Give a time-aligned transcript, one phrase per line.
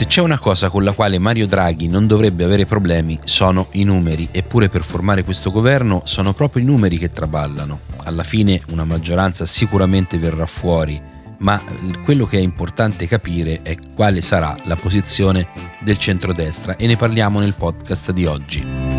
[0.00, 3.84] Se c'è una cosa con la quale Mario Draghi non dovrebbe avere problemi sono i
[3.84, 7.80] numeri, eppure per formare questo governo sono proprio i numeri che traballano.
[8.04, 10.98] Alla fine una maggioranza sicuramente verrà fuori,
[11.40, 11.62] ma
[12.02, 15.48] quello che è importante capire è quale sarà la posizione
[15.80, 18.89] del centrodestra e ne parliamo nel podcast di oggi.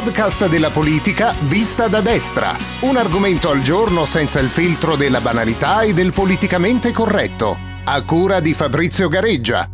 [0.00, 2.56] Podcast della politica vista da destra.
[2.80, 7.54] Un argomento al giorno senza il filtro della banalità e del politicamente corretto.
[7.84, 9.68] A cura di Fabrizio Gareggia.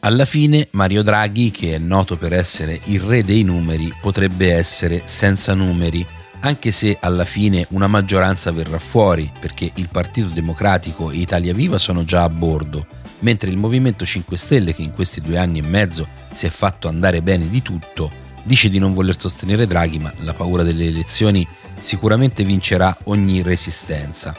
[0.00, 5.02] Alla fine Mario Draghi, che è noto per essere il re dei numeri, potrebbe essere
[5.04, 6.04] senza numeri,
[6.40, 11.76] anche se alla fine una maggioranza verrà fuori, perché il Partito Democratico e Italia Viva
[11.76, 12.86] sono già a bordo,
[13.18, 16.88] mentre il Movimento 5 Stelle, che in questi due anni e mezzo si è fatto
[16.88, 21.46] andare bene di tutto, dice di non voler sostenere Draghi, ma la paura delle elezioni
[21.78, 24.34] sicuramente vincerà ogni resistenza.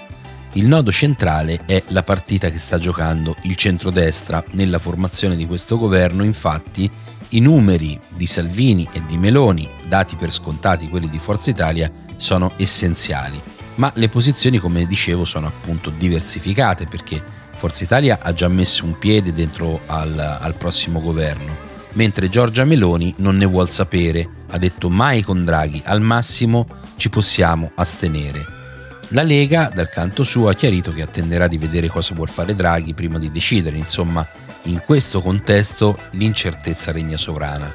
[0.54, 4.44] Il nodo centrale è la partita che sta giocando il centrodestra.
[4.52, 6.90] Nella formazione di questo governo, infatti
[7.30, 12.52] i numeri di Salvini e di Meloni, dati per scontati quelli di Forza Italia, sono
[12.58, 13.42] essenziali,
[13.76, 17.22] ma le posizioni come dicevo sono appunto diversificate perché
[17.56, 21.62] Forza Italia ha già messo un piede dentro al, al prossimo governo
[21.94, 27.09] mentre Giorgia Meloni non ne vuol sapere, ha detto mai con Draghi, al massimo ci
[27.09, 28.45] possiamo astenere.
[29.09, 32.94] La Lega, dal canto suo, ha chiarito che attenderà di vedere cosa vuol fare Draghi
[32.94, 34.25] prima di decidere, insomma,
[34.64, 37.71] in questo contesto l'incertezza regna sovrana.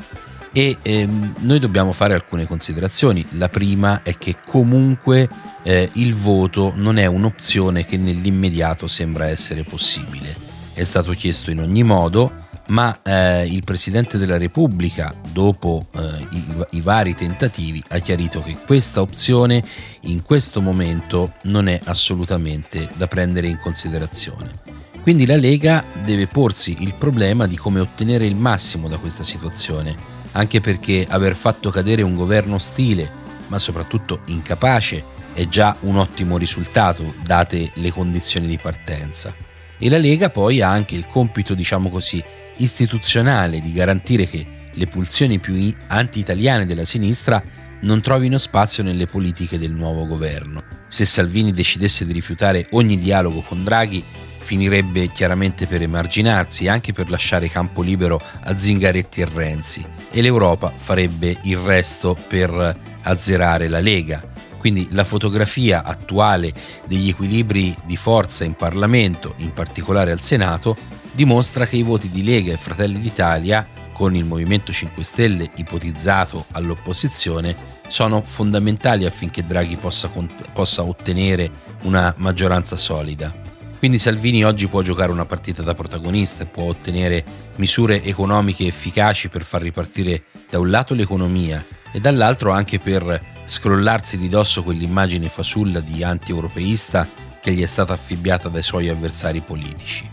[0.51, 3.25] E ehm, noi dobbiamo fare alcune considerazioni.
[3.33, 5.29] La prima è che comunque
[5.63, 10.35] eh, il voto non è un'opzione che nell'immediato sembra essere possibile.
[10.73, 16.45] È stato chiesto in ogni modo, ma eh, il Presidente della Repubblica, dopo eh, i,
[16.71, 19.63] i, vari tentativi, ha chiarito che questa opzione
[20.03, 24.77] in questo momento non è assolutamente da prendere in considerazione.
[25.03, 29.97] Quindi la Lega deve porsi il problema di come ottenere il massimo da questa situazione,
[30.33, 33.11] anche perché aver fatto cadere un governo ostile,
[33.47, 39.48] ma soprattutto incapace, è già un ottimo risultato, date le condizioni di partenza.
[39.79, 42.23] E la Lega poi ha anche il compito, diciamo così,
[42.57, 47.43] istituzionale di garantire che le pulsioni più anti-italiane della sinistra
[47.81, 50.63] non trovino spazio nelle politiche del nuovo governo.
[50.89, 54.03] Se Salvini decidesse di rifiutare ogni dialogo con Draghi,
[54.39, 60.73] finirebbe chiaramente per emarginarsi, anche per lasciare campo libero a Zingaretti e Renzi, e l'Europa
[60.75, 64.37] farebbe il resto per azzerare la Lega.
[64.59, 66.53] Quindi la fotografia attuale
[66.87, 70.77] degli equilibri di forza in Parlamento, in particolare al Senato,
[71.13, 76.47] dimostra che i voti di Lega e Fratelli d'Italia, con il Movimento 5 Stelle ipotizzato
[76.53, 80.11] all'opposizione, sono fondamentali affinché Draghi possa,
[80.53, 81.51] possa ottenere
[81.83, 83.47] una maggioranza solida.
[83.79, 87.25] Quindi Salvini oggi può giocare una partita da protagonista può ottenere
[87.57, 94.19] misure economiche efficaci per far ripartire da un lato l'economia e dall'altro anche per scrollarsi
[94.19, 97.09] di dosso quell'immagine fasulla di anti-europeista
[97.41, 100.09] che gli è stata affibbiata dai suoi avversari politici.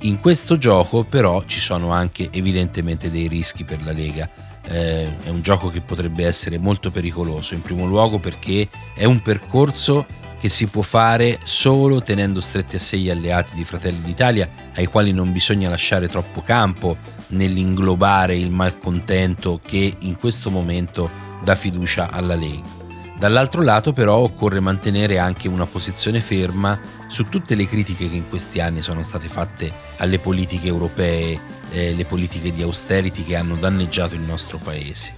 [0.00, 4.28] In questo gioco però ci sono anche evidentemente dei rischi per la Lega.
[4.66, 9.20] Eh, è un gioco che potrebbe essere molto pericoloso, in primo luogo perché è un
[9.20, 10.06] percorso
[10.40, 14.86] che si può fare solo tenendo stretti a sé gli alleati di Fratelli d'Italia, ai
[14.86, 16.96] quali non bisogna lasciare troppo campo
[17.28, 21.10] nell'inglobare il malcontento che in questo momento
[21.44, 22.79] dà fiducia alla Lega.
[23.20, 28.30] Dall'altro lato però occorre mantenere anche una posizione ferma su tutte le critiche che in
[28.30, 31.38] questi anni sono state fatte alle politiche europee,
[31.70, 35.12] eh, le politiche di austerity che hanno danneggiato il nostro paese.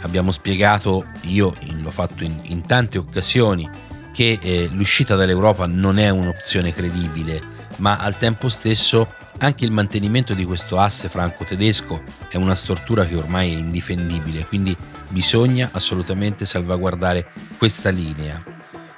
[0.00, 3.70] Abbiamo spiegato, io l'ho fatto in, in tante occasioni,
[4.12, 7.40] che eh, l'uscita dall'Europa non è un'opzione credibile,
[7.76, 9.06] ma al tempo stesso
[9.38, 14.76] anche il mantenimento di questo asse franco-tedesco è una stortura che ormai è indifendibile, quindi
[15.10, 18.42] bisogna assolutamente salvaguardare questa linea.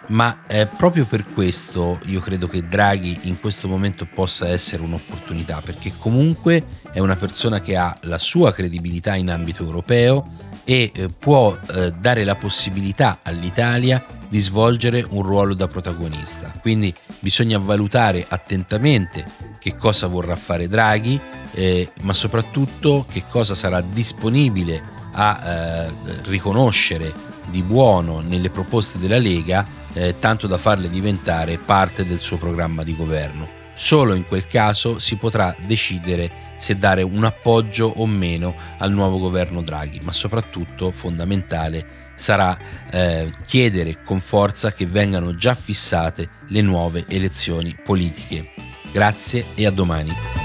[0.09, 5.61] Ma eh, proprio per questo io credo che Draghi in questo momento possa essere un'opportunità,
[5.65, 10.25] perché comunque è una persona che ha la sua credibilità in ambito europeo
[10.65, 16.53] e eh, può eh, dare la possibilità all'Italia di svolgere un ruolo da protagonista.
[16.61, 19.25] Quindi bisogna valutare attentamente
[19.59, 21.21] che cosa vorrà fare Draghi,
[21.53, 25.93] eh, ma soprattutto che cosa sarà disponibile a eh,
[26.25, 27.13] riconoscere
[27.47, 32.83] di buono nelle proposte della Lega, eh, tanto da farle diventare parte del suo programma
[32.83, 33.65] di governo.
[33.77, 39.19] Solo in quel caso si potrà decidere se dare un appoggio o meno al nuovo
[39.19, 42.57] governo Draghi, ma soprattutto fondamentale sarà
[42.91, 48.53] eh, chiedere con forza che vengano già fissate le nuove elezioni politiche.
[48.91, 50.36] Grazie e a domani.